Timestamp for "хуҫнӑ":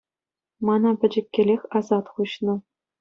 2.17-2.55